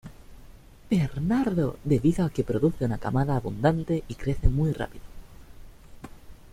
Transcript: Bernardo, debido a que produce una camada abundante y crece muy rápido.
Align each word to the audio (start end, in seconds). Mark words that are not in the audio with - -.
Bernardo, 0.89 1.77
debido 1.83 2.25
a 2.25 2.31
que 2.31 2.43
produce 2.43 2.85
una 2.85 2.97
camada 2.97 3.35
abundante 3.37 4.03
y 4.07 4.15
crece 4.15 4.49
muy 4.49 4.71
rápido. 4.71 5.03